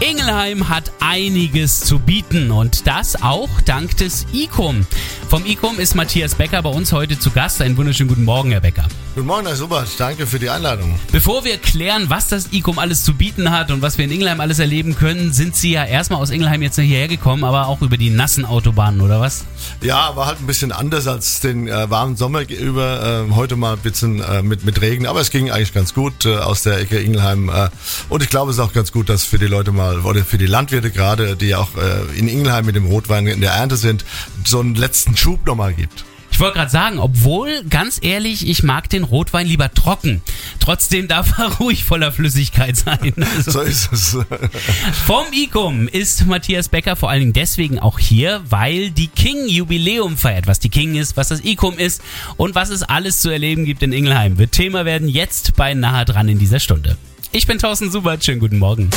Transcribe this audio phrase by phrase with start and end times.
[0.00, 4.86] Ingelheim hat einiges zu bieten und das auch dank des ICOM.
[5.28, 7.62] Vom ICOM ist Matthias Becker bei uns heute zu Gast.
[7.62, 8.86] Einen wunderschönen guten Morgen, Herr Becker.
[9.14, 9.88] Guten Morgen, Herr Subert.
[9.98, 10.98] Danke für die Einladung.
[11.12, 14.40] Bevor wir klären, was das ICOM alles zu bieten hat und was wir in Ingelheim
[14.40, 17.96] alles erleben können, sind Sie ja erstmal aus Ingelheim jetzt hierher gekommen, aber auch über
[17.96, 19.44] die nassen Autobahnen, oder was?
[19.82, 23.26] Ja, war halt ein bisschen anders als den äh, warmen Sommer über.
[23.28, 26.24] Äh, heute mal ein bisschen äh, mit, mit Regen, aber es ging eigentlich ganz gut
[26.24, 27.48] äh, aus der Ecke Ingelheim.
[27.48, 27.68] Äh,
[28.08, 30.38] und ich glaube, es ist auch ganz gut, dass für die Leute mal, oder für
[30.38, 34.04] die Landwirte gerade, die auch äh, in Ingelheim mit dem Rotwein in der Ernte sind,
[34.44, 36.04] so einen letzten Schub nochmal gibt.
[36.34, 40.20] Ich wollte gerade sagen, obwohl, ganz ehrlich, ich mag den Rotwein lieber trocken.
[40.58, 43.14] Trotzdem darf er ruhig voller Flüssigkeit sein.
[43.36, 44.18] Also so ist es.
[45.06, 50.16] vom ICOM ist Matthias Becker vor allen Dingen deswegen auch hier, weil die King Jubiläum
[50.16, 50.48] feiert.
[50.48, 52.02] Was die King ist, was das ICOM ist
[52.36, 56.04] und was es alles zu erleben gibt in Ingelheim, wird Thema werden jetzt bei Nahe
[56.04, 56.98] dran in dieser Stunde.
[57.30, 58.90] Ich bin Thorsten Subert, schönen guten Morgen.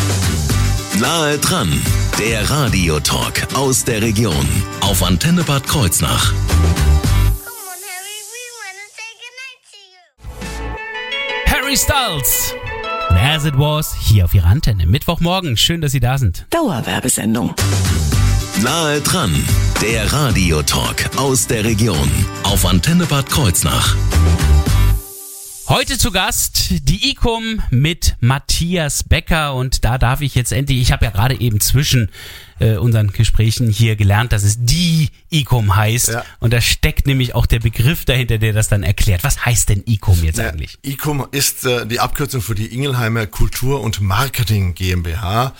[1.00, 1.70] Nahe dran,
[2.18, 4.48] der Radiotalk aus der Region
[4.82, 6.34] auf Antenne Bad Kreuznach.
[11.46, 12.56] Harry Styles.
[13.10, 14.88] Und As It Was hier auf Ihrer Antenne.
[14.88, 15.56] Mittwochmorgen.
[15.56, 16.48] Schön, dass Sie da sind.
[16.50, 17.54] Dauerwerbesendung.
[18.64, 19.36] Nahe dran,
[19.84, 22.10] der Radiotalk aus der Region
[22.42, 23.96] auf Antenne Bad Kreuznach.
[25.70, 30.94] Heute zu Gast die ICOM mit Matthias Becker und da darf ich jetzt endlich, ich
[30.94, 32.10] habe ja gerade eben zwischen
[32.60, 36.24] äh, unseren Gesprächen hier gelernt, dass es die ICOM heißt Ja.
[36.40, 39.26] und da steckt nämlich auch der Begriff dahinter, der das dann erklärt.
[39.26, 40.78] Was heißt denn ICOM jetzt Ja, eigentlich?
[40.84, 45.54] ICOM ist äh, die Abkürzung für die Ingelheimer Kultur- und Marketing GmbH.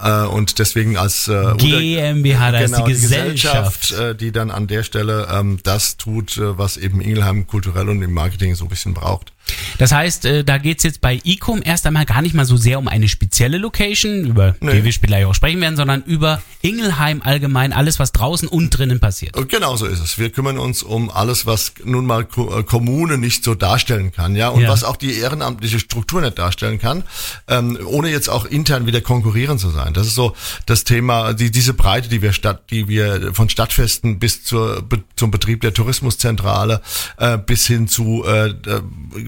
[0.00, 3.92] Äh, und deswegen als äh, GmbH, da ist genau, die Gesellschaft.
[3.92, 8.00] äh, die dann an der Stelle ähm, das tut, äh, was eben Ingelheim kulturell und
[8.00, 9.32] im Marketing so ein bisschen braucht.
[9.78, 12.78] Das heißt, äh, da geht's jetzt bei ICOM erst einmal gar nicht mal so sehr
[12.78, 14.72] um eine spezielle Location, über Nee.
[14.76, 18.70] die wir später gleich auch sprechen werden, sondern über Ingelheim allgemein, alles was draußen und
[18.70, 19.36] drinnen passiert.
[19.36, 20.18] Und genau so ist es.
[20.18, 24.36] Wir kümmern uns um alles, was nun mal Ko äh, Kommune nicht so darstellen kann,
[24.36, 24.68] ja, und Ja.
[24.68, 27.02] was auch die ehrenamtliche Struktur nicht darstellen kann,
[27.48, 29.92] ähm, ohne jetzt auch intern wieder konkurrieren zu sein.
[29.94, 30.34] Das ist so
[30.66, 35.02] das Thema, die, diese Breite, die wir statt, die wir von Stadtfesten bis zur, be,
[35.16, 36.80] zum Betrieb der Tourismuszentrale
[37.18, 38.82] äh, bis hin zu äh, äh,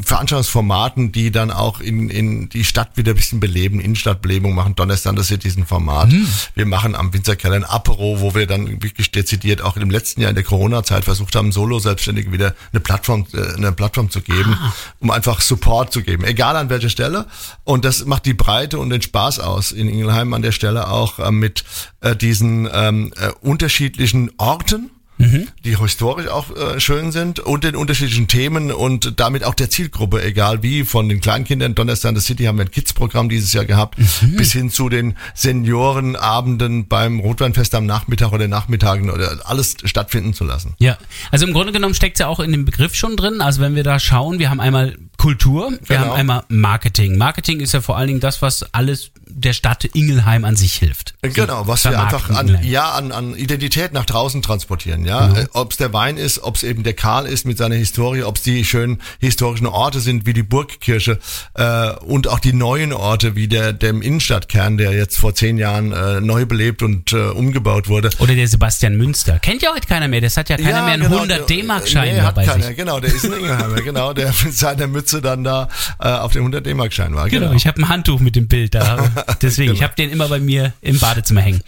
[0.04, 4.74] Veranstaltungsformaten, die dann auch in, in die Stadt wieder ein bisschen beleben, Innenstadtbelebung machen.
[4.74, 6.12] Donnerstag ist diesen Format.
[6.54, 10.30] Wir machen am Winzerkeller ein Apero, wo wir dann wirklich dezidiert auch im letzten Jahr
[10.30, 14.56] in der Corona-Zeit versucht haben, Solo-Selbstständigen wieder eine Plattform, äh, eine Plattform zu geben,
[15.00, 17.26] um einfach Support zu geben, egal an welcher Stelle.
[17.64, 21.18] Und das macht die Breite und den Spaß aus in Ingelheim an der Stelle auch
[21.18, 21.64] äh, mit
[22.00, 28.26] äh, diesen ähm, äh, unterschiedlichen Orten die historisch auch äh, schön sind und den unterschiedlichen
[28.26, 32.44] Themen und damit auch der Zielgruppe, egal wie, von den Kleinkindern, Donnerstag in the City
[32.44, 33.96] haben wir ein Kids-Programm dieses Jahr gehabt,
[34.36, 40.44] bis hin zu den Seniorenabenden beim Rotweinfest am Nachmittag oder Nachmittagen oder alles stattfinden zu
[40.44, 40.74] lassen.
[40.78, 40.98] Ja,
[41.30, 43.40] also im Grunde genommen steckt's ja auch in dem Begriff schon drin.
[43.40, 46.00] Also wenn wir da schauen, wir haben einmal Kultur, wir Genau.
[46.10, 47.16] haben einmal Marketing.
[47.16, 51.14] Marketing ist ja vor allen Dingen das, was alles der Stadt Ingelheim an sich hilft.
[51.22, 52.66] Genau, was wir einfach an, Ingelheim.
[52.70, 55.34] ja, an, an Identität nach draußen transportieren, ja.
[55.36, 58.22] Äh, Ob es der Wein ist, ob es eben der Karl ist mit seiner Historie,
[58.22, 61.18] ob es die schönen historischen Orte sind, wie die Burgkirche
[61.54, 65.92] äh, und auch die neuen Orte, wie der, der Innenstadtkern, der jetzt vor zehn Jahren
[65.92, 68.10] äh, neu belebt und äh, umgebaut wurde.
[68.18, 69.38] Oder der Sebastian Münster.
[69.40, 70.20] Kennt ja heute keiner mehr.
[70.20, 72.76] Das hat ja keiner mehr einen genau, 100 der- D-Mark-Schein nee, mehr hat keiner, sich.
[72.76, 75.68] Genau, der ist ein Ingelheimer, genau, der mit seiner Mütze dann da
[76.00, 77.28] äh, auf dem 100 D-Mark-Schein war.
[77.28, 79.10] Genau, ich habe ein Handtuch mit dem Bild da.
[79.42, 79.88] Deswegen, ich Genau.
[79.90, 81.62] habe den immer bei mir im Badezimmer hängen.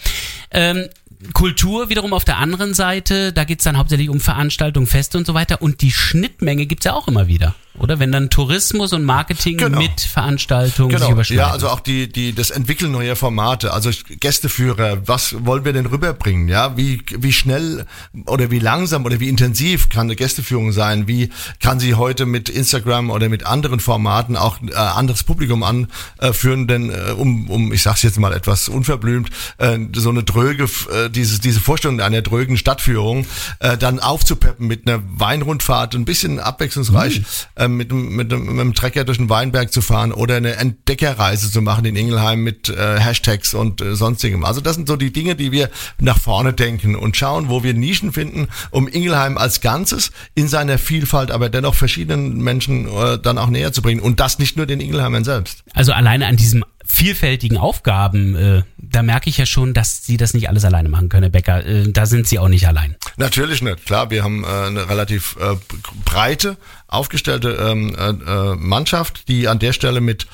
[0.51, 0.87] Ähm,
[1.33, 5.35] Kultur wiederum auf der anderen Seite, da geht's dann hauptsächlich um Veranstaltungen, Feste und so
[5.35, 5.63] weiter.
[5.63, 7.55] Und die Schnittmenge gibt's ja auch immer wieder.
[7.79, 9.79] Oder wenn dann Tourismus und Marketing Genau.
[9.79, 11.45] mit Veranstaltungen sich Genau, überschneiden.
[11.47, 13.91] ja, also auch die, die, das Entwickeln neuer Formate, also
[14.21, 17.87] Gästeführer, was wollen wir denn rüberbringen, ja, wie, wie schnell
[18.27, 21.31] oder wie langsam oder wie intensiv kann eine Gästeführung sein, wie
[21.61, 26.91] kann sie heute mit Instagram oder mit anderen Formaten auch äh, anderes Publikum anführen, denn
[26.91, 31.41] äh, um, um, ich sag's jetzt mal etwas unverblümt, äh, so eine dröge, äh, diese,
[31.41, 33.27] diese Vorstellung einer drögen Stadtführung
[33.61, 37.23] äh, dann aufzupeppen mit einer Weinrundfahrt, ein bisschen abwechslungsreich,
[37.57, 41.51] äh, äh, mit, mit, mit dem Trecker durch den Weinberg zu fahren oder eine Entdeckerreise
[41.51, 44.45] zu machen in Ingelheim mit äh, Hashtags und äh, sonstigem.
[44.45, 45.71] Also das sind so die Dinge, die wir
[46.01, 50.79] nach vorne denken und schauen, wo wir Nischen finden, um Ingelheim als Ganzes in seiner
[50.79, 54.01] Vielfalt, aber dennoch verschiedenen Menschen äh, dann auch näher zu bringen.
[54.01, 55.65] Und das nicht nur den Ingelheimern selbst.
[55.75, 60.35] Also alleine an diesem vielfältigen Aufgaben, äh, da merke ich ja schon, dass Sie das
[60.35, 61.65] nicht alles alleine machen können, Herr Becker.
[61.65, 62.97] Äh, da sind Sie auch nicht allein.
[63.17, 63.87] Natürlich nicht.
[63.87, 65.57] Klar, wir haben äh, eine relativ äh,
[66.05, 66.57] breite,
[66.89, 70.27] aufgestellte ähm, äh, äh, Mannschaft, die an der Stelle mit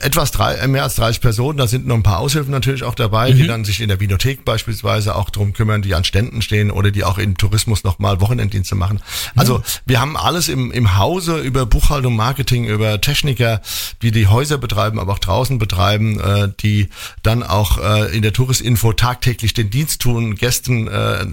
[0.00, 2.94] etwas drei, äh, mehr als 30 Personen, da sind noch ein paar Aushilfen natürlich auch
[2.94, 6.70] dabei, die dann sich in der Vinothek beispielsweise auch drum kümmern, die an Ständen stehen
[6.70, 9.00] oder die auch im Tourismus nochmal Wochenenddienste machen.
[9.36, 13.60] Also wir haben alles im, im Hause über Buchhaltung, Marketing, über Techniker,
[14.02, 16.88] die die Häuser betreiben, aber auch draußen betreiben, äh, die
[17.22, 21.26] dann auch äh, in der Touristinfo tagtäglich den Dienst tun, Gästen äh,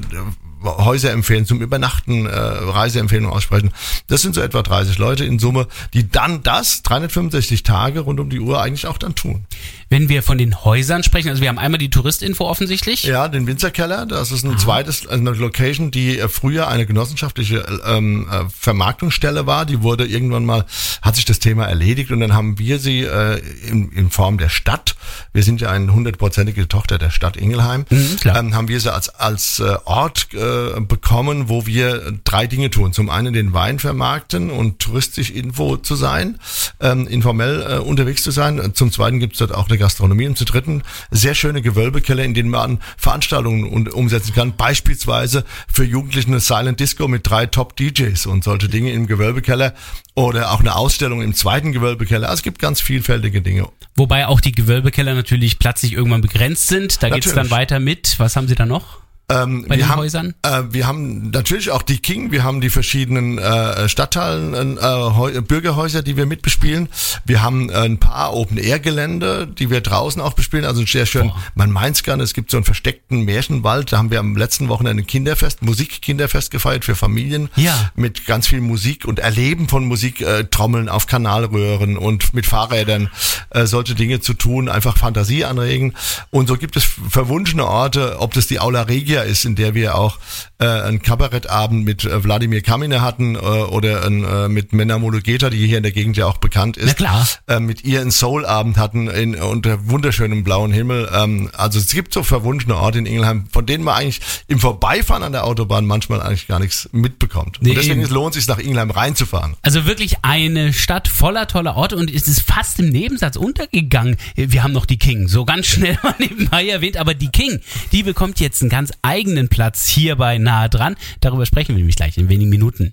[0.66, 3.72] Häuser empfehlen zum Übernachten, äh, Reiseempfehlungen aussprechen.
[4.08, 8.30] Das sind so etwa 30 Leute in Summe, die dann das 365 Tage rund um
[8.30, 9.46] die Uhr eigentlich auch dann tun.
[9.96, 13.06] Wenn wir von den Häusern sprechen, also wir haben einmal die Touristinfo offensichtlich.
[13.06, 17.66] Ja, den Winzerkeller, das ist ein zweites, also eine Location, die äh, früher eine genossenschaftliche
[17.86, 19.66] ähm, äh, Vermarktungsstelle war.
[19.66, 20.66] Die wurde irgendwann mal,
[21.02, 24.50] hat sich das Thema erledigt und dann haben wir sie äh, in, in Form der
[24.50, 24.98] Stadt,
[25.32, 29.08] wir sind ja eine hundertprozentige Tochter der Stadt Ingelheim, Mhm, ähm, haben wir sie als,
[29.08, 32.92] als äh, Ort äh, bekommen, wo wir drei Dinge tun.
[32.92, 36.38] Zum einen den Wein vermarkten und touristisch Info zu sein,
[36.82, 38.74] ähm, informell äh, unterwegs zu sein.
[38.74, 42.34] Zum zweiten gibt es dort auch eine Gastronomie und zum dritten sehr schöne Gewölbekeller, in
[42.34, 44.56] denen man Veranstaltungen un- umsetzen kann.
[44.58, 49.74] Beispielsweise für Jugendliche eine Silent Disco mit drei Top-DJs und solche Dinge im Gewölbekeller
[50.16, 52.28] oder auch eine Ausstellung im zweiten Gewölbekeller.
[52.30, 53.68] Also es gibt ganz vielfältige Dinge.
[53.96, 57.04] Wobei auch die Gewölbekeller natürlich platzig irgendwann begrenzt sind.
[57.04, 57.52] Da geht's dann Natürlich.
[57.52, 58.16] weiter mit.
[58.18, 59.05] Was haben Sie da noch?
[59.28, 60.36] Ähm, Bei wir den haben, Häusern?
[60.44, 66.04] Äh, wir haben natürlich auch die King, wir haben die verschiedenen äh, Stadtteilen, äh, Bürgerhäuser,
[66.04, 66.90] die wir mitbespielen.
[67.26, 70.64] Wir haben äh, ein paar Open-Air-Gelände, die wir draußen auch bespielen.
[70.64, 73.92] Also sehr schön, man meint's gerne, es gibt so einen versteckten Märchenwald.
[73.92, 77.50] Da haben wir am letzten Wochenende ein Kinderfest, Musik-Kinderfest gefeiert für Familien.
[77.56, 77.92] Ja.
[77.96, 83.10] Mit ganz viel Musik und Erleben von Musik, äh, Trommeln auf Kanalröhren und mit Fahrrädern
[83.50, 85.96] äh, solche Dinge zu tun, einfach Fantasie anregen.
[86.30, 89.96] Und so gibt es verwunschene Orte, ob das die Aula Regia ist, in der wir
[89.96, 90.20] auch
[90.60, 95.50] äh, einen Kabarettabend mit äh, Wladimir Kaminer hatten äh, oder ein, äh, mit Mena Mulugeta,
[95.50, 96.88] die hier in der Gegend ja auch bekannt ist.
[96.88, 97.28] Na klar.
[97.48, 101.10] Äh, mit ihr einen Soul-Abend hatten in, unter wunderschönem blauen Himmel.
[101.14, 105.24] Ähm, also es gibt so verwunschene Orte in Ingelheim, von denen man eigentlich im Vorbeifahren
[105.24, 107.58] an der Autobahn manchmal eigentlich gar nichts mitbekommt.
[107.62, 108.14] Nee, Und deswegen eben.
[108.14, 109.56] lohnt es sich nach Ingelheim reinzufahren.
[109.62, 114.18] Also wirklich eine Stadt voller toller Orte und es ist fast im Nebensatz untergegangen.
[114.36, 117.60] Wir haben noch die King, so ganz schnell mal nebenbei erwähnt, aber die King,
[117.92, 120.96] die bekommt jetzt einen ganz eigenen Platz hier bei Nahe dran.
[121.22, 122.92] Darüber sprechen wir nämlich gleich in wenigen Minuten.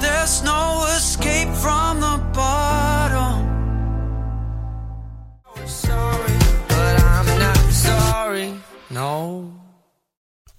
[0.00, 3.46] There's no escape from the bottom.
[5.64, 6.32] Sorry,
[6.68, 8.52] but I'm not sorry.
[8.90, 9.52] No.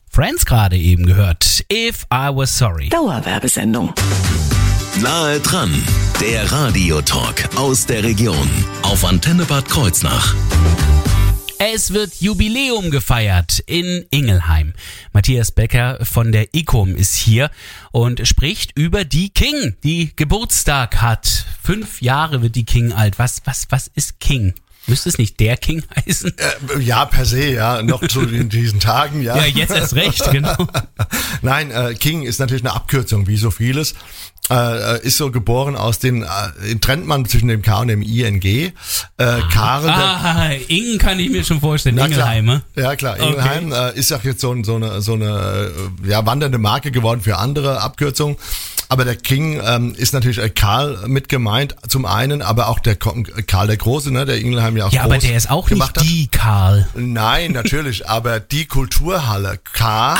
[0.09, 1.65] Friends gerade eben gehört.
[1.71, 2.89] If I was sorry.
[2.89, 3.93] Dauerwerbesendung.
[5.01, 5.71] Nahe dran,
[6.21, 8.47] der Radiotalk aus der Region
[8.83, 10.35] auf Antenne Bad Kreuznach.
[11.65, 14.73] Es wird Jubiläum gefeiert in Ingelheim.
[15.13, 17.51] Matthias Becker von der ICOM ist hier
[17.93, 21.45] und spricht über die King, die Geburtstag hat.
[21.63, 23.17] Fünf Jahre wird die King alt.
[23.17, 24.53] Was, was, was ist King?
[24.87, 26.33] Müsste es nicht der King heißen?
[26.37, 29.37] Äh, ja, per se, ja, noch zu in diesen Tagen, ja.
[29.37, 30.55] Ja, jetzt erst recht, genau.
[31.41, 33.95] Nein, äh, King ist natürlich eine Abkürzung, wie so vieles.
[34.49, 38.43] Äh, ist so geboren aus den, äh, trennt man zwischen dem K und dem ING.
[38.43, 38.71] Äh,
[39.17, 41.95] Karl, der, Ah, Ingen kann ich mir schon vorstellen.
[41.95, 42.35] Na klar.
[42.35, 42.63] Ingelheime.
[42.75, 45.71] Ja klar, Ingelheim äh, ist auch jetzt so, so eine, so eine
[46.05, 48.35] äh, ja, wandernde Marke geworden für andere Abkürzungen.
[48.93, 52.95] Aber der King ähm, ist natürlich äh, Karl mit gemeint, zum einen, aber auch der
[52.95, 56.03] Karl der Große, ne, der Ingelheim ja auch Ja, aber der ist auch nicht hat.
[56.03, 56.87] die Karl.
[56.93, 60.15] Nein, natürlich, aber die Kulturhalle K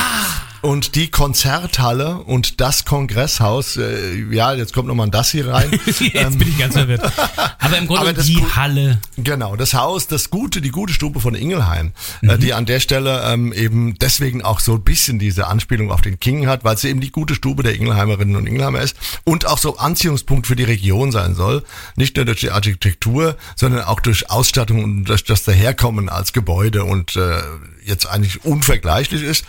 [0.64, 5.70] und die Konzerthalle und das Kongresshaus, äh, ja, jetzt kommt nochmal das hier rein.
[5.86, 7.02] Jetzt bin ich ganz verwirrt.
[7.58, 8.98] Aber im Grunde aber die Cool- Halle.
[9.16, 11.92] Genau, das Haus, das gute, die gute Stube von Ingelheim,
[12.22, 16.00] äh, die an der Stelle ähm, eben deswegen auch so ein bisschen diese Anspielung auf
[16.00, 19.46] den King hat, weil sie eben die gute Stube der Ingelheimerinnen und Ingelheimer ist und
[19.46, 21.62] auch so Anziehungspunkt für die Region sein soll.
[21.96, 26.84] Nicht nur durch die Architektur, sondern auch durch Ausstattung und durch das Daherkommen als Gebäude
[26.84, 27.42] und äh,
[27.84, 29.44] jetzt eigentlich unvergleichlich ist,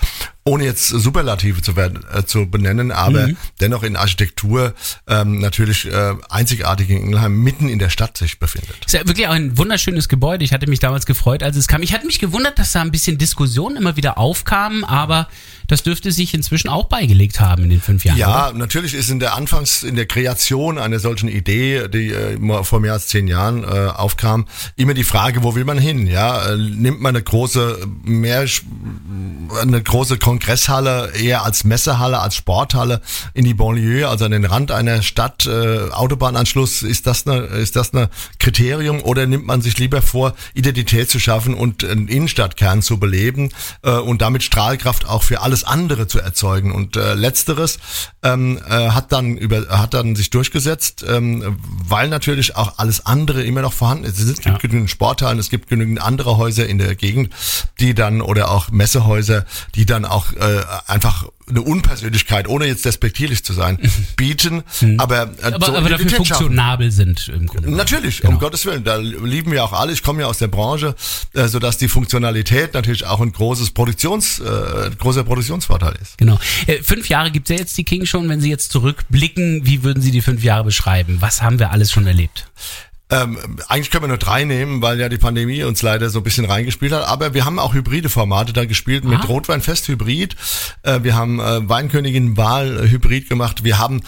[0.48, 3.38] ohne jetzt Superlative zu werden äh, zu benennen, aber Mhm.
[3.62, 4.76] dennoch in Architektur
[5.08, 8.76] ähm, natürlich äh, einzigartig in Ingelheim mitten in der Stadt sich befindet.
[8.86, 10.46] Ist ja wirklich auch ein wunderschönes Gebäude.
[10.46, 11.82] Ich hatte mich damals gefreut, als es kam.
[11.82, 15.28] Ich hatte mich gewundert, dass da ein bisschen Diskussion immer wieder aufkamen, aber
[15.68, 18.18] das dürfte sich inzwischen auch beigelegt haben in den fünf Jahren.
[18.20, 18.58] Ja, oder?
[18.60, 22.94] natürlich ist in der Anfangs, in der Kreation einer solchen Idee, die äh, vor mehr
[22.94, 26.06] als zehn Jahren äh, aufkam, immer die Frage, wo will man hin?
[26.06, 28.46] Ja, äh, nimmt man eine große, mehr,
[29.60, 33.00] eine große Kongresshalle eher als Messehalle, als Sporthalle
[33.34, 37.78] in die Banlieue, also an den Rand einer Stadt, äh, Autobahnanschluss, ist das eine, ist
[37.78, 42.82] das eine Kriterium oder nimmt man sich lieber vor, Identität zu schaffen und einen Innenstadtkern
[42.82, 43.52] zu beleben
[43.84, 46.74] äh, und damit Strahlkraft auch für alles andere zu erzeugen?
[46.74, 47.80] Und äh, letzteres
[48.22, 53.42] ähm, äh, hat dann über hat dann sich durchgesetzt, ähm, weil natürlich auch alles andere
[53.44, 54.20] immer noch vorhanden ist.
[54.20, 54.58] Es gibt Ja.
[54.58, 57.30] genügend Sporthallen, es gibt genügend andere Häuser in der Gegend,
[57.80, 63.44] die dann oder auch Messehäuser, die dann auch äh, einfach eine Unpersönlichkeit, ohne jetzt despektierlich
[63.44, 63.78] zu sein,
[64.16, 64.64] bieten,
[64.98, 67.72] aber, äh, aber, so aber dafür funktionabel sind im Grunde.
[67.72, 68.34] Natürlich, Genau.
[68.34, 69.92] um Gottes Willen, da lieben wir auch alle.
[69.94, 70.96] Ich komme ja aus der Branche,
[71.34, 76.18] äh, sodass die Funktionalität natürlich auch ein großes Produktions, äh, großer Produktionsvorteil ist.
[76.18, 76.40] Genau.
[76.66, 78.28] Äh, fünf Jahre gibt's ja jetzt die King schon.
[78.28, 81.18] Wenn Sie jetzt zurückblicken, wie würden Sie die fünf Jahre beschreiben?
[81.20, 82.48] Was haben wir alles schon erlebt?
[83.12, 86.24] Ähm, eigentlich können wir nur drei nehmen, weil ja die Pandemie uns leider so ein
[86.24, 87.08] bisschen reingespielt hat.
[87.08, 89.26] Aber wir haben auch hybride Formate da gespielt mit Ah.
[89.26, 90.36] Rotweinfest Hybrid.
[90.82, 93.64] Äh, wir haben äh, Weinkönigin Wahl Hybrid gemacht.
[93.64, 94.02] Wir haben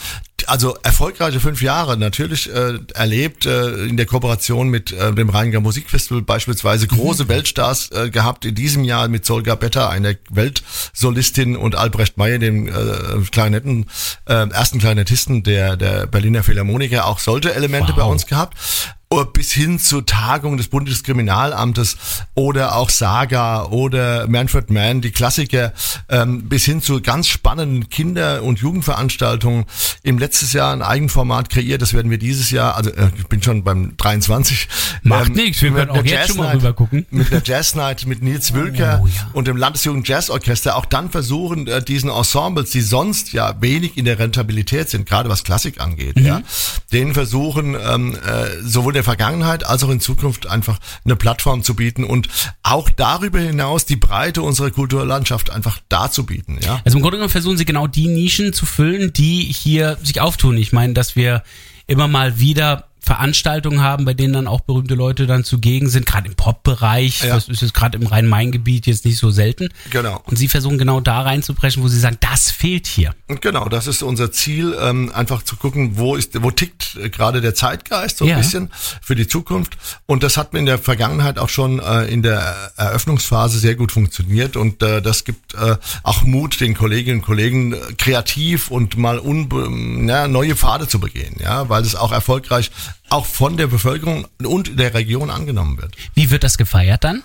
[0.47, 5.59] also erfolgreiche fünf Jahre natürlich äh, erlebt äh, in der Kooperation mit äh, dem Rheiniger
[5.59, 8.45] Musikfestival beispielsweise große Weltstars äh, gehabt.
[8.45, 12.71] In diesem Jahr mit Solga Better, einer Weltsolistin und Albrecht Meyer, dem äh,
[13.31, 13.85] Klarinetten,
[14.25, 17.97] äh, ersten Klarinettisten der, der Berliner Philharmoniker, auch solche Elemente Wow.
[17.97, 18.57] bei uns gehabt.
[19.33, 21.95] Bis hin zur Tagung des Bundeskriminalamtes
[22.35, 25.71] oder auch Saga oder Manfred Mann, die Klassiker,
[26.09, 29.65] ähm, bis hin zu ganz spannenden Kinder- und Jugendveranstaltungen.
[30.03, 33.41] Im letztes Jahr ein Eigenformat kreiert, das werden wir dieses Jahr, also äh, ich bin
[33.41, 34.67] schon beim 23.
[35.03, 37.05] Macht nichts, wir können auch jetzt schon mal rüber gucken.
[37.09, 39.29] Mit der Jazz Night mit Nils Wülker Oh, ja.
[39.33, 44.03] und dem Landesjugend Jazzorchester auch dann versuchen, äh, diesen Ensembles, die sonst ja wenig in
[44.05, 46.25] der Rentabilität sind, gerade was Klassik angeht, Mhm.
[46.25, 46.41] ja,
[46.91, 51.75] denen versuchen, ähm, äh, sowohl der Vergangenheit als auch in Zukunft einfach eine Plattform zu
[51.75, 52.27] bieten und
[52.63, 56.81] auch darüber hinaus die Breite unserer Kulturlandschaft einfach darzubieten, ja.
[56.83, 60.57] Also im Grunde genommen versuchen sie genau die Nischen zu füllen, die hier sich auftun.
[60.57, 61.43] Ich meine, dass wir
[61.85, 66.27] immer mal wieder Veranstaltungen haben, bei denen dann auch berühmte Leute dann zugegen sind, gerade
[66.27, 67.23] im Pop-Bereich.
[67.23, 67.35] Ja.
[67.35, 69.69] Das ist jetzt gerade im Rhein-Main-Gebiet jetzt nicht so selten.
[69.91, 70.21] Genau.
[70.25, 73.13] Und sie versuchen genau da reinzubrechen, wo sie sagen, das fehlt hier.
[73.27, 77.09] Und Genau, das ist unser Ziel, ähm, einfach zu gucken, wo ist, wo tickt äh,
[77.09, 78.37] gerade der Zeitgeist so ein Ja.
[78.37, 78.69] bisschen
[79.01, 79.77] für die Zukunft.
[80.05, 84.57] Und das hat in der Vergangenheit auch schon äh, in der Eröffnungsphase sehr gut funktioniert.
[84.57, 89.17] Und äh, das gibt äh, auch Mut, den Kolleginnen und Kollegen äh, kreativ und mal
[89.19, 89.69] unbe
[90.07, 92.71] ja, neue Pfade zu begehen, ja, weil es auch erfolgreich
[93.09, 95.95] auch von der Bevölkerung und der Region angenommen wird.
[96.13, 97.23] Wie wird das gefeiert dann?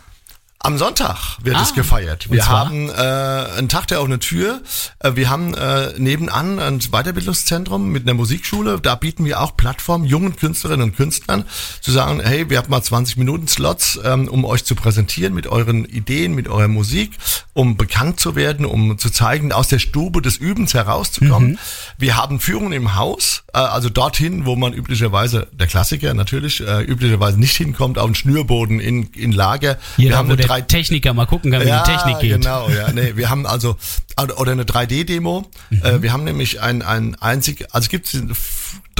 [0.64, 2.30] Am Sonntag wird Ah, es gefeiert.
[2.30, 4.62] Wir haben äh, einen Tag der offenen Tür.
[5.00, 8.78] Äh, wir haben äh, nebenan ein Weiterbildungszentrum mit einer Musikschule.
[8.80, 11.46] Da bieten wir auch Plattformen jungen Künstlerinnen und Künstlern
[11.80, 15.48] zu sagen, hey, wir haben mal 20 Minuten Slots, ähm, um euch zu präsentieren mit
[15.48, 17.18] euren Ideen, mit eurer Musik,
[17.54, 21.58] um bekannt zu werden, um zu zeigen, aus der Stube des Übens herauszukommen.
[21.98, 26.82] Wir haben Führungen im Haus, äh, also dorthin, wo man üblicherweise, der Klassiker natürlich, äh,
[26.82, 29.76] üblicherweise nicht hinkommt, auf den Schnürboden in, in Lager.
[29.96, 32.42] Hier, wir haben eine drei Techniker mal gucken kann, wie die Technik geht.
[32.42, 32.92] Genau, ja.
[32.92, 33.76] Nee, wir haben also
[34.16, 35.50] oder eine 3D-Demo.
[35.70, 35.82] Mhm.
[35.82, 38.16] Äh, wir haben nämlich ein, ein einzig, also es gibt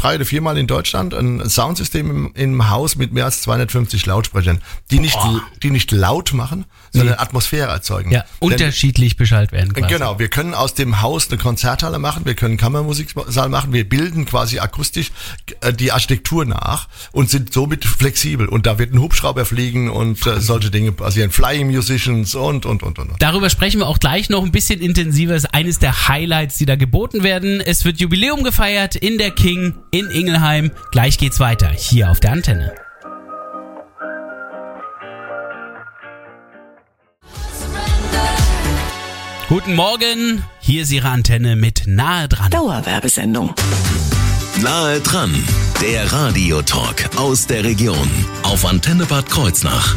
[0.03, 4.61] drei oder viermal in Deutschland ein Soundsystem im, im Haus mit mehr als 250 Lautsprechern,
[4.91, 5.17] die nicht,
[5.63, 8.11] die nicht laut machen, sondern Atmosphäre erzeugen.
[8.11, 9.93] Ja, Denn- unterschiedlich beschallt werden quasi.
[9.93, 14.25] Genau, wir können aus dem Haus eine Konzerthalle machen, wir können Kammermusiksaal machen, wir bilden
[14.27, 15.13] quasi akustisch
[15.61, 18.49] äh, die Architektur nach und sind somit flexibel.
[18.49, 21.31] Und da wird ein Hubschrauber fliegen und äh, solche Dinge passieren.
[21.31, 22.99] Flying Musicians und, und, und.
[22.99, 23.11] und.
[23.21, 25.35] Darüber sprechen wir auch gleich noch ein bisschen intensiver.
[25.35, 27.61] Das ist eines der Highlights, die da geboten werden.
[27.61, 30.73] Es wird Jubiläum gefeiert in der King in Ingelheim.
[30.91, 32.75] Gleich geht's weiter hier auf der Antenne.
[39.49, 42.51] Guten Morgen, hier ist Ihre Antenne mit nahe dran.
[42.51, 43.55] Dauerwerbesendung.
[44.63, 45.35] Nahe dran,
[45.83, 48.09] der Radiotalk aus der Region
[48.45, 49.95] auf Antenne Bad Kreuznach.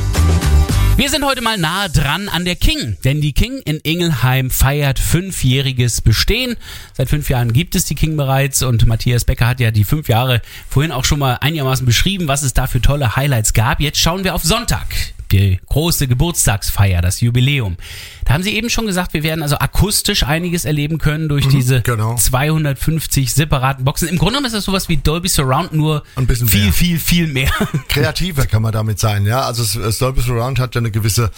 [0.98, 4.98] Wir sind heute mal nahe dran an der King, denn die King in Ingelheim feiert
[4.98, 6.56] fünfjähriges Bestehen.
[6.94, 10.08] Seit fünf Jahren gibt es die King bereits und Matthias Becker hat ja die fünf
[10.08, 13.82] Jahre vorhin auch schon mal einigermaßen beschrieben, was es da für tolle Highlights gab.
[13.82, 14.88] Jetzt schauen wir auf Sonntag.
[15.36, 17.78] Die große Geburtstagsfeier, das Jubiläum.
[18.26, 21.82] Da haben Sie eben schon gesagt, wir werden also akustisch einiges erleben können durch diese
[21.82, 22.16] genau.
[22.16, 24.08] 250 separaten Boxen.
[24.08, 26.74] Im Grunde genommen ist das sowas wie Dolby Surround, nur Ein bisschen viel, mehr.
[26.74, 27.52] viel, viel mehr.
[27.88, 29.42] kreativer kann man damit sein, ja.
[29.42, 31.30] Also das- Dolby Surround hat ja eine gewisse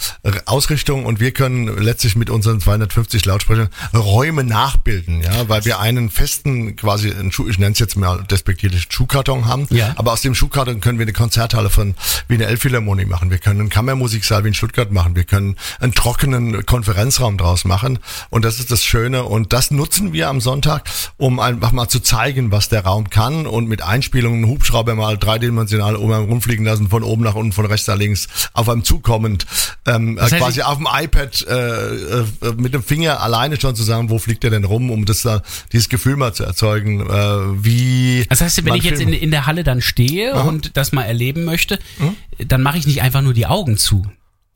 [0.46, 6.10] Ausrichtung und wir können letztlich mit unseren 250 Lautsprechern Räume nachbilden, ja, weil wir einen
[6.10, 9.92] festen, quasi, einen Schuh, ich nenne es jetzt mal despektierlich Schuhkarton haben, Ja.
[9.96, 11.94] aber aus dem Schuhkarton können wir eine Konzerthalle von
[12.28, 15.92] wie eine Elbphilharmonie machen, wir können einen Kammermusiksaal wie in Stuttgart machen, wir können einen
[15.92, 17.98] trockenen Konferenzraum draus machen.
[18.30, 19.24] Und das ist das Schöne.
[19.24, 23.46] Und das nutzen wir am Sonntag, um einfach mal zu zeigen, was der Raum kann
[23.46, 27.86] und mit Einspielungen Hubschrauber mal dreidimensional einen rumfliegen lassen, von oben nach unten, von rechts
[27.86, 29.46] nach links, auf einem zukommend,
[29.86, 32.24] ähm, Das heißt, quasi auf dem iPad äh, äh,
[32.56, 35.42] mit dem Finger alleine schon zu sagen, wo fliegt der denn rum, um das da,
[35.72, 39.46] dieses Gefühl mal zu erzeugen, äh, wie Das heißt, wenn ich jetzt in, in der
[39.46, 42.16] Halle dann stehe und das mal erleben möchte, Mhm.
[42.38, 44.06] Dann mache ich nicht einfach nur die Augen zu,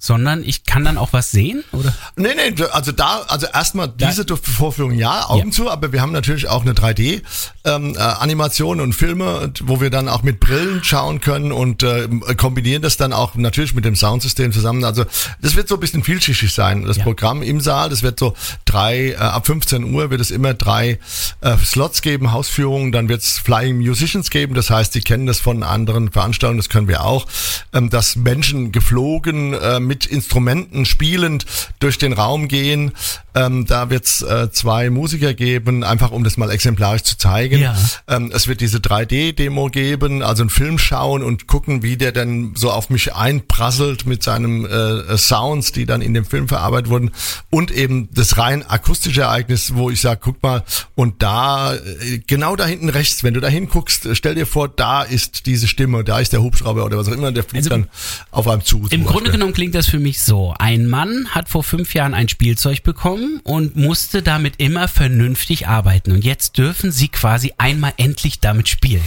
[0.04, 1.94] sondern ich kann dann auch was sehen, oder?
[2.16, 5.52] Nee, nee, also da, also erstmal diese Vorführung ja, Augen Ja.
[5.52, 7.22] zu, aber wir haben natürlich auch eine 3D
[7.64, 12.08] ähm, äh, Animation und Filme, wo wir dann auch mit Brillen schauen können und äh,
[12.36, 14.82] kombinieren das dann auch natürlich mit dem Soundsystem zusammen.
[14.82, 15.04] Also
[15.40, 17.04] das wird so ein bisschen vielschichtig sein, das Ja.
[17.04, 17.88] Programm im Saal.
[17.88, 20.98] Das wird so drei, äh, ab 15 Uhr wird es immer drei
[21.42, 25.38] äh, Slots geben, Hausführungen, dann wird es Flying Musicians geben, das heißt, die kennen das
[25.38, 27.26] von anderen Veranstaltungen, das können wir auch,
[27.72, 31.44] ähm, dass Menschen geflogen äh, mit Instrumenten spielend
[31.78, 32.92] durch den Raum gehen.
[33.34, 37.60] Ähm, da wird es äh, zwei Musiker geben, einfach um das mal exemplarisch zu zeigen.
[37.60, 37.76] Ja.
[38.08, 42.52] Ähm, es wird diese 3D-Demo geben, also einen Film schauen und gucken, wie der denn
[42.54, 47.10] so auf mich einprasselt mit seinen äh, Sounds, die dann in dem Film verarbeitet wurden.
[47.50, 52.56] Und eben das rein akustische Ereignis, wo ich sage, guck mal, und da, äh, genau
[52.56, 56.18] da hinten rechts, wenn du da hinguckst, stell dir vor, da ist diese Stimme, da
[56.18, 57.88] ist der Hubschrauber oder was auch immer, der fliegt Also dann
[58.30, 58.86] auf einem zu.
[58.90, 59.32] Im Grunde Beispiel.
[59.32, 60.54] genommen klingt das für mich so.
[60.58, 66.12] Ein Mann hat vor fünf Jahren ein Spielzeug bekommen und musste damit immer vernünftig arbeiten.
[66.12, 69.02] Und jetzt dürfen sie quasi einmal endlich damit spielen.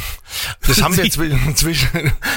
[0.68, 1.90] Das haben wir zwischen, zwischen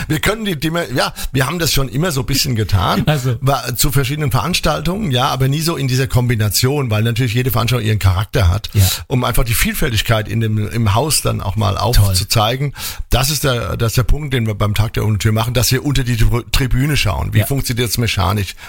[0.09, 3.37] wir können die Dinge, ja, wir haben das schon immer so ein bisschen getan, Also.
[3.77, 7.99] zu verschiedenen Veranstaltungen, ja, aber nie so in dieser Kombination, weil natürlich jede Veranstaltung ihren
[7.99, 8.85] Charakter hat, Ja.
[9.07, 12.75] um einfach die Vielfältigkeit in dem, im Haus dann auch mal aufzuzeigen.
[13.11, 15.55] Das ist der, das ist der Punkt, den wir beim Tag der offenen Tür machen,
[15.55, 17.33] dass wir unter die Tri- Tribüne schauen.
[17.35, 17.47] Wie Ja.
[17.47, 18.19] funktioniert es mechanisch?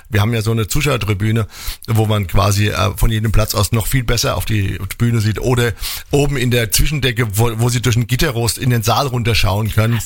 [0.09, 1.47] Wir haben ja so eine Zuschauertribüne,
[1.87, 5.39] wo man quasi äh, von jedem Platz aus noch viel besser auf die Bühne sieht
[5.39, 5.71] oder
[6.11, 9.99] oben in der Zwischendecke, wo, wo sie durch ein Gitterrost in den Saal runterschauen können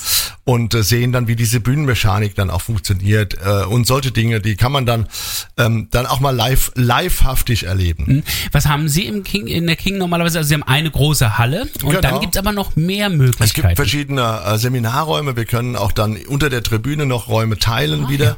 [0.44, 4.56] und äh, sehen dann, wie diese Bühnenmechanik dann auch funktioniert äh, und solche Dinge, die
[4.56, 5.08] kann man dann
[5.58, 8.24] ähm, dann auch mal live livehaftig erleben.
[8.52, 10.40] Was haben Sie im King, in der King normalerweise?
[10.40, 12.02] Also Sie haben eine große Halle und Genau.
[12.02, 13.76] dann gibt's aber noch mehr Es gibt Möglichkeiten.
[13.76, 15.36] verschiedene äh, Seminarräume.
[15.36, 18.38] Wir können auch dann unter der Tribüne noch Räume teilen wieder,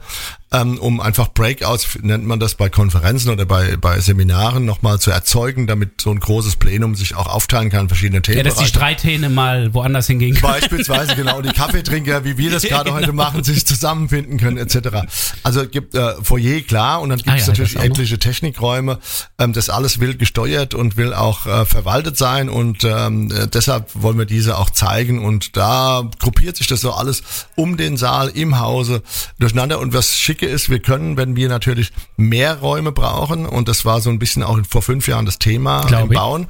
[0.51, 5.11] ähm, um einfach Breakouts, nennt man das bei Konferenzen oder bei, bei Seminaren, nochmal zu
[5.11, 8.65] erzeugen, damit so ein großes Plenum sich auch aufteilen kann, verschiedene ja, dass die.
[8.65, 10.53] Streithähne mal woanders hingehen können.
[10.53, 12.97] Beispielsweise genau die Kaffeetrinker, wie wir das gerade genau.
[12.97, 15.07] heute machen, sich zusammenfinden können etc.
[15.43, 18.99] Also es gibt äh, Foyer klar und dann gibt Ah, es ja, natürlich etliche Technikräume.
[19.39, 23.89] Ähm, das alles will gesteuert und will auch äh, verwaltet sein und ähm, äh, deshalb
[23.93, 27.23] wollen wir diese auch zeigen und da gruppiert sich das so alles
[27.55, 29.01] um den Saal im Hause
[29.39, 33.85] durcheinander und was schicke ist, wir können, wenn wir natürlich mehr Räume brauchen und das
[33.85, 36.15] war so ein bisschen auch vor fünf Jahren das Thema im.
[36.15, 36.47] Bauen,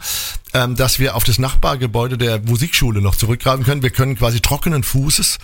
[0.53, 3.83] ähm, dass wir auf das Nachbargebäude der Musikschule noch zurückgreifen können.
[3.83, 5.37] Wir können quasi trockenen Fußes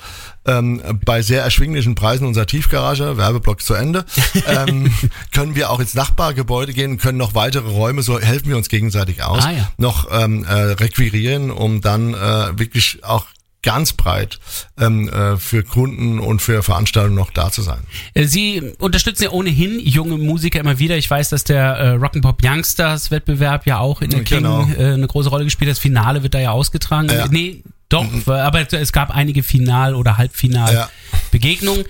[0.45, 4.05] ähm, bei sehr erschwinglichen Preisen unserer Tiefgarage, Werbeblock zu Ende,
[4.47, 4.91] ähm,
[5.31, 9.21] können wir auch ins Nachbargebäude gehen können noch weitere Räume, so helfen wir uns gegenseitig
[9.23, 9.69] aus, Ah, ja.
[9.77, 13.25] noch ähm, äh, requirieren, um dann äh, wirklich auch
[13.63, 14.39] ganz breit
[14.79, 17.79] ähm, äh, für Kunden und für Veranstaltungen noch da zu sein.
[18.13, 20.97] Äh, Sie unterstützen ja ohnehin junge Musiker immer wieder.
[20.97, 24.67] Ich weiß, dass der äh, Rock'n'Pop Youngsters Wettbewerb ja auch in der King Genau.
[24.77, 25.75] äh, eine große Rolle gespielt hat.
[25.77, 27.09] Das Finale wird da ja ausgetragen.
[27.09, 27.25] Ja.
[27.27, 27.31] Mhm.
[27.31, 30.17] Nee, doch, aber es gab einige Final- oder Ja.
[30.17, 31.83] Halbfinal-Begegnungen.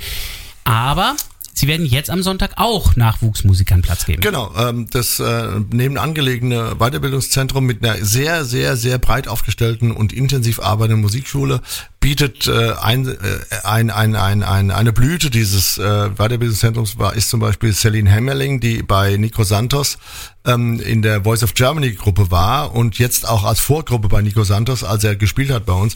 [0.64, 1.16] Aber
[1.54, 4.22] Sie werden jetzt am Sonntag auch Nachwuchsmusikern Platz geben.
[4.22, 10.60] Genau, ähm, das äh, nebenangelegene Weiterbildungszentrum mit einer sehr, sehr, sehr breit aufgestellten und intensiv
[10.60, 11.62] arbeitenden Musikschule
[12.00, 13.16] bietet äh, ein, äh,
[13.64, 18.60] ein, ein, ein, ein, eine Blüte dieses äh, Weiterbildungszentrums war, ist zum Beispiel Celine Hemmerling,
[18.60, 19.98] die bei Nico Santos
[20.46, 24.44] ähm, in der Voice of Germany Gruppe war und jetzt auch als Vorgruppe bei Nico
[24.44, 25.96] Santos, als er gespielt hat bei uns,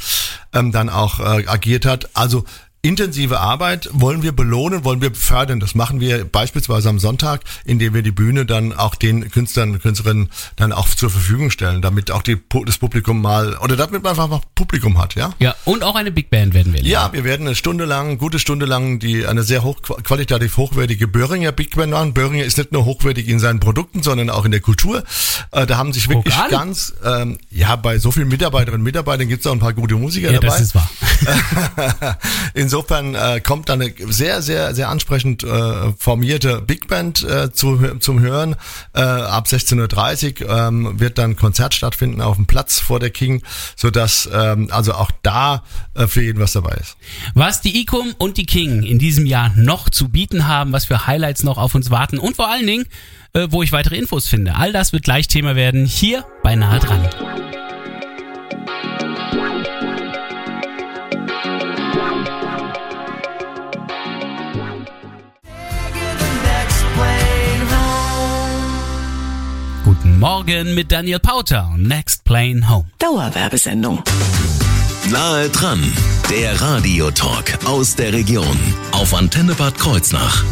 [0.53, 2.09] ähm, dann auch äh, agiert hat.
[2.13, 2.45] Also
[2.85, 5.59] intensive Arbeit wollen wir belohnen, wollen wir fördern.
[5.59, 9.81] Das machen wir beispielsweise am Sonntag, indem wir die Bühne dann auch den Künstlern und
[9.81, 14.19] Künstlerinnen dann auch zur Verfügung stellen, damit auch die, das Publikum mal, oder damit man
[14.19, 15.33] einfach Publikum hat, ja?
[15.39, 16.91] Ja, und auch eine Big Band werden wir erleben.
[16.91, 21.07] Ja, wir werden eine Stunde lang, gute Stunde lang, die eine sehr hoch, qualitativ hochwertige
[21.07, 22.13] Böhringer Big Band machen.
[22.13, 25.03] Böhringer ist nicht nur hochwertig in seinen Produkten, sondern auch in der Kultur.
[25.51, 26.51] Äh, da haben sich wirklich Guck an.
[26.51, 29.95] ganz, ähm, ja, bei so vielen Mitarbeiterinnen und Mitarbeitern gibt es auch ein paar gute
[29.95, 30.47] Musiker Ja, dabei.
[30.57, 30.89] das ist wahr.
[32.75, 37.77] Insofern äh, kommt da eine sehr, sehr, sehr ansprechend äh, formierte Big Band äh, zu,
[37.99, 38.57] zum Hören.
[38.93, 43.43] Äh, ab 16.30 Uhr ähm, wird dann Konzert stattfinden auf dem Platz vor der King,
[43.77, 46.97] sodass ähm, also auch da äh, für jeden was dabei ist.
[47.33, 51.07] Was die ICOM und die King in diesem Jahr noch zu bieten haben, was für
[51.07, 52.87] Highlights noch auf uns warten und vor allen Dingen,
[53.31, 54.55] äh, wo ich weitere Infos finde.
[54.55, 57.64] All das wird gleich Thema werden hier bei Nahe dran.
[70.19, 72.85] Morgen mit Daniel Pauter Next Plane Home.
[72.99, 74.01] Dauerwerbesendung.
[75.11, 75.83] Nahe dran,
[76.29, 78.57] der Radiotalk aus der Region
[78.93, 80.45] auf Antenne Bad Kreuznach.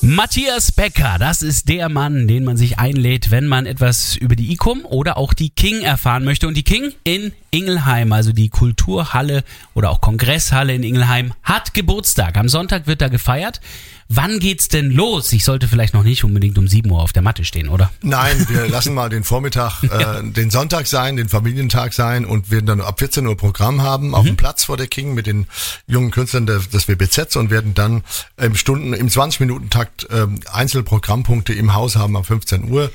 [0.00, 4.50] Matthias Becker, das ist der Mann, den man sich einlädt, wenn man etwas über die
[4.52, 6.48] ICOM oder auch die King erfahren möchte.
[6.48, 12.38] Und die King in Ingelheim, also die Kulturhalle oder auch Kongresshalle in Ingelheim, hat Geburtstag.
[12.38, 13.60] Am Sonntag wird da gefeiert.
[14.12, 15.32] Wann geht's denn los?
[15.32, 17.92] Ich sollte vielleicht noch nicht unbedingt um 7 Uhr auf der Matte stehen, oder?
[18.02, 22.66] Nein, wir lassen mal den Vormittag, äh, den Sonntag sein, den Familientag sein und werden
[22.66, 25.46] dann ab 14 Uhr Programm haben auf dem Platz vor der King mit den
[25.86, 28.02] jungen Künstlern des, WBZ und werden dann
[28.36, 32.90] im Stunden, im 20-Minuten-Takt ähm, Einzelprogrammpunkte im Haus haben ab 15 Uhr.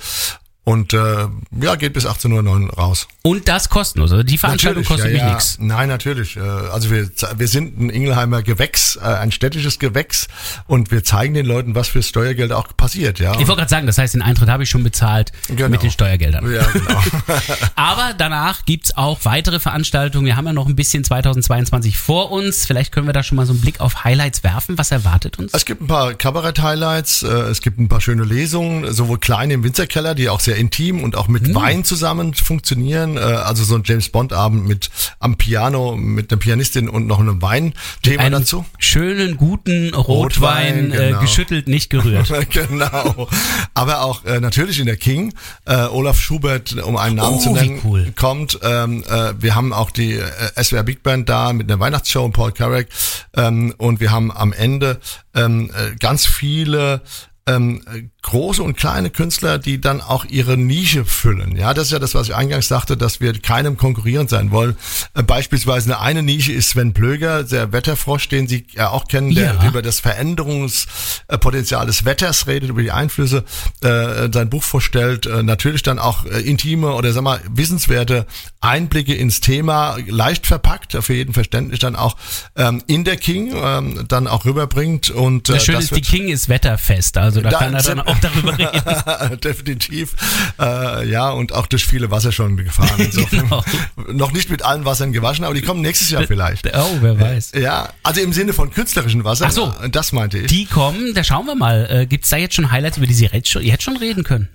[0.65, 1.27] Und äh,
[1.61, 3.07] ja, geht bis 18.09 Uhr raus.
[3.21, 4.11] Und das kostenlos.
[4.11, 5.33] Also die Veranstaltung Natürlich, kostet ja, mich ja.
[5.35, 5.57] nichts.
[5.59, 6.37] Nein, natürlich.
[6.37, 10.27] Äh, Also wir, wir sind ein Ingelheimer Gewächs, äh, ein städtisches Gewächs
[10.65, 13.19] und wir zeigen den Leuten, was für Steuergeld auch passiert.
[13.19, 15.69] Ja, Ich wollte gerade sagen, das heißt, den Eintritt habe ich schon bezahlt Genau.
[15.69, 16.51] mit den Steuergeldern.
[16.51, 16.99] ja genau.
[17.75, 20.25] Aber danach gibt's auch weitere Veranstaltungen.
[20.25, 22.65] Wir haben ja noch ein bisschen 2022 vor uns.
[22.65, 24.77] Vielleicht können wir da schon mal so einen Blick auf Highlights werfen.
[24.79, 25.53] Was erwartet uns?
[25.53, 29.63] Es gibt ein paar Kabarett-Highlights, äh, es gibt ein paar schöne Lesungen, sowohl kleine im
[29.63, 33.17] Winzerkeller, die auch sehr intim und auch mit Wein zusammen funktionieren.
[33.17, 34.89] Äh, also so ein James Bond-Abend mit
[35.19, 38.65] am Piano, mit einer Pianistin und noch einem Weinthema dazu.
[38.79, 41.17] schönen, guten Rotwein, Rotwein, genau.
[41.17, 42.31] äh, geschüttelt, nicht gerührt.
[42.51, 43.27] genau.
[43.73, 45.33] Aber auch äh, natürlich in der King,
[45.65, 48.13] äh, Olaf Schubert, um einen Namen Oh, zu nennen, cool.
[48.15, 48.59] kommt.
[48.61, 52.51] Ähm, äh, wir haben auch die äh, SWR Big Band da mit einer Weihnachtsshow, Paul
[52.51, 52.87] Carrack.
[53.35, 54.99] Ähm, und wir haben am Ende
[55.33, 57.01] ähm, äh, ganz viele
[57.47, 61.55] ähm, äh, große und kleine Künstler, die dann auch ihre Nische füllen.
[61.55, 64.75] Ja, das ist ja das, was ich eingangs sagte, dass wir keinem konkurrierend sein wollen.
[65.13, 69.35] Äh, beispielsweise eine, eine Nische ist Sven Plöger, der Wetterfrosch, den Sie ja auch kennen,
[69.35, 69.67] der Ja.
[69.67, 73.43] über das Veränderungspotenzial des Wetters redet, über die Einflüsse,
[73.81, 78.25] äh, sein Buch vorstellt, äh, natürlich dann auch äh, intime oder sag mal wissenswerte
[78.61, 82.15] Einblicke ins Thema, leicht verpackt, für jeden verständlich dann auch
[82.55, 86.27] ähm, in der King ähm, dann auch rüberbringt und äh, Das Schöne ist, die King
[86.29, 87.17] ist wetterfest.
[87.17, 89.39] Also da, Da- kann er dann auch darüber reden.
[89.43, 90.13] Definitiv.
[90.59, 93.09] Äh, ja, und auch durch viele Wasser schon gefahren.
[93.31, 93.63] Genau.
[94.11, 96.67] Noch nicht mit allen Wassern gewaschen, aber die kommen nächstes Jahr vielleicht.
[96.75, 97.53] Oh, wer weiß.
[97.55, 99.45] Ja, also im Sinne von künstlerischen Wasser.
[99.47, 99.73] Ach so.
[99.91, 100.47] Das meinte ich.
[100.47, 101.87] Die kommen, da schauen wir mal.
[101.89, 104.49] Äh, gibt's da jetzt schon Highlights, über die Sie jetzt schon reden können?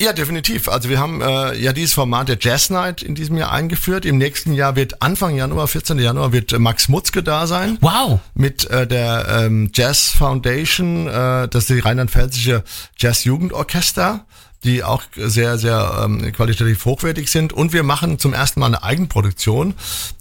[0.00, 0.68] Ja, definitiv.
[0.68, 4.06] Also wir haben äh, ja dieses Format der Jazz Night in diesem Jahr eingeführt.
[4.06, 5.98] Im nächsten Jahr wird Anfang Januar, 14.
[5.98, 7.78] Januar, wird äh, Max Mutzke da sein.
[7.80, 8.20] Wow.
[8.34, 12.62] Mit äh, der ähm, Jazz Foundation, äh, das ist die rheinland-pfälzische
[12.96, 14.24] Jazz-Jugendorchester,
[14.62, 17.52] die auch sehr, sehr ähm, qualitativ hochwertig sind.
[17.52, 19.74] Und wir machen zum ersten Mal eine Eigenproduktion.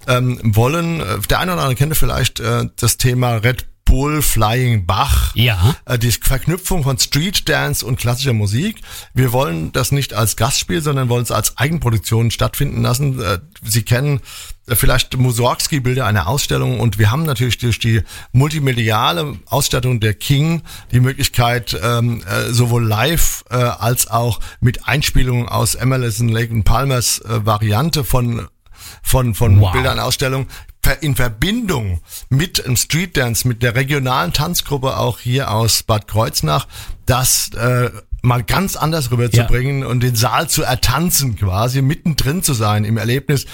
[0.07, 4.85] Ähm, wollen, äh, der eine oder andere kennt vielleicht äh, das Thema Red Bull Flying
[4.85, 5.33] Bach.
[5.33, 5.75] Ja.
[5.85, 8.81] Äh, die Verknüpfung von Street Dance und klassischer Musik.
[9.13, 13.21] Wir wollen das nicht als Gastspiel, sondern wollen es als Eigenproduktion stattfinden lassen.
[13.21, 14.19] Äh, Sie kennen
[14.67, 18.01] äh, vielleicht Mussorgsky-Bilder einer Ausstellung und wir haben natürlich durch die
[18.33, 25.47] multimediale Ausstattung der King die Möglichkeit, ähm, äh, sowohl live äh, als auch mit Einspielungen
[25.47, 28.47] aus Emerson, Lake und Palmers äh, Variante von
[29.01, 29.71] von, von Wow.
[29.71, 30.47] Bildern Ausstellung
[30.83, 36.07] ver- in Verbindung mit dem Street Dance, mit der regionalen Tanzgruppe auch hier aus Bad
[36.07, 36.67] Kreuznach,
[37.05, 37.89] das äh,
[38.27, 43.45] mal ganz anders rüberzubringen und den Saal zu ertanzen quasi, mittendrin zu sein im Erlebnis,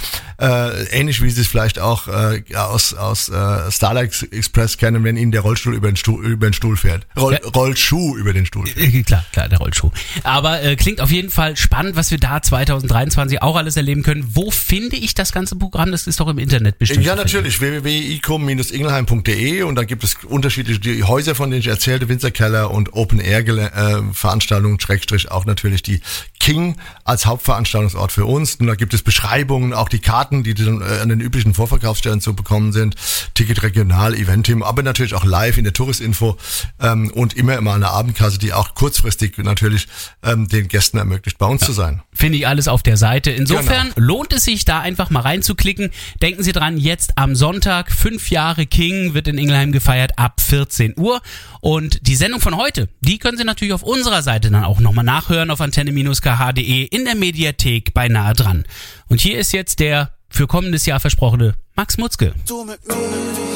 [0.41, 5.15] äh, ähnlich wie Sie es vielleicht auch äh, aus, aus äh, Starlight Express kennen, wenn
[5.17, 7.05] Ihnen der Rollstuhl über den Stuhl, über den Stuhl fährt.
[7.17, 7.39] Roll, Ja.
[7.49, 8.67] Rollschuh über den Stuhl.
[8.67, 8.93] fährt.
[8.93, 9.91] Äh, Klar, klar, der Rollschuh.
[10.23, 14.25] Aber äh, klingt auf jeden Fall spannend, was wir da 2023 auch alles erleben können.
[14.33, 15.91] Wo finde ich das ganze Programm?
[15.91, 17.05] Das ist doch im Internet bestimmt.
[17.05, 17.61] Ja, natürlich.
[17.61, 23.19] www.icom-ingelheim.de und da gibt es unterschiedliche die Häuser, von denen ich erzählte, Winzerkeller und Open
[23.19, 26.01] Air äh, Veranstaltungen, Schrägstrich auch natürlich die
[26.43, 26.75] King
[27.05, 28.55] als Hauptveranstaltungsort für uns.
[28.55, 32.19] Und da gibt es Beschreibungen, auch die Karten, die dann äh, an den üblichen Vorverkaufsstellen
[32.19, 32.95] zu bekommen sind.
[33.33, 36.37] Ticket regional, Event-Team, aber natürlich auch live in der Touristinfo
[36.81, 39.87] ähm, und immer immer eine Abendkasse, die auch kurzfristig natürlich
[40.21, 42.01] ähm, den Gästen ermöglicht, bei uns zu sein.
[42.13, 43.31] Finde ich alles auf der Seite.
[43.31, 44.07] Insofern Genau.
[44.07, 45.91] lohnt es sich da einfach mal reinzuklicken.
[46.21, 50.95] Denken Sie dran, jetzt am Sonntag, fünf Jahre King wird in Ingelheim gefeiert ab 14
[50.97, 51.21] Uhr.
[51.61, 55.05] Und die Sendung von heute, die können Sie natürlich auf unserer Seite dann auch nochmal
[55.05, 55.61] nachhören auf
[56.33, 58.65] antenne-kh.de in der Mediathek bei nahe dran.
[59.07, 62.33] Und hier ist jetzt der für kommendes Jahr versprochene Max Mutzke.
[62.47, 63.52] Du mit mir.